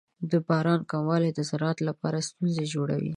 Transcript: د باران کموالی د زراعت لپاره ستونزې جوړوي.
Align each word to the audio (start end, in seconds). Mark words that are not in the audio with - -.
د 0.31 0.33
باران 0.47 0.81
کموالی 0.91 1.31
د 1.33 1.39
زراعت 1.49 1.79
لپاره 1.89 2.25
ستونزې 2.27 2.65
جوړوي. 2.73 3.09